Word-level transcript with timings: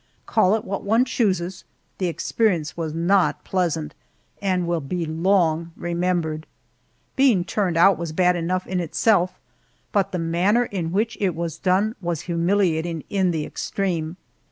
Call 0.25 0.55
it 0.55 0.65
what 0.65 0.81
one 0.83 1.05
chooses, 1.05 1.63
the 1.99 2.07
experience 2.07 2.75
was 2.75 2.91
not 2.91 3.43
pleasant 3.43 3.93
and 4.41 4.65
will 4.67 4.81
be 4.81 5.05
long 5.05 5.73
remembered. 5.75 6.47
Being 7.15 7.43
turned 7.45 7.77
out 7.77 7.99
was 7.99 8.11
bad 8.11 8.35
enough 8.35 8.65
in 8.65 8.79
itself, 8.79 9.39
but 9.91 10.11
the 10.11 10.17
manner 10.17 10.65
in 10.65 10.91
which 10.91 11.19
it 11.21 11.35
was 11.35 11.59
done 11.59 11.93
was 12.01 12.21
humiliating 12.21 13.03
in 13.11 13.29
the 13.29 13.45
extreme. 13.45 14.17